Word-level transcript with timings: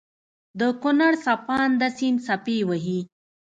دکونړ 0.59 1.11
څپانده 1.23 1.87
سيند 1.97 2.19
څپې 2.25 2.57
وهي 2.67 2.99